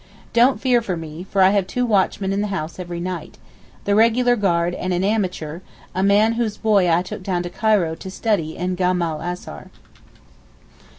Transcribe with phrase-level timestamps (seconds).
[0.33, 4.35] Don't fear for me, for I have two watchmen in the house every night—the regular
[4.35, 5.59] guard and an amateur,
[5.93, 9.69] a man whose boy I took down to Cairo to study in Gama'l Azhar.